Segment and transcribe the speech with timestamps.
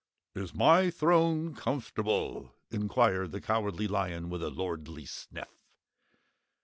[0.33, 5.69] "Is my throne comfortable?" inquired the Cowardly Lion with a lordly sniff.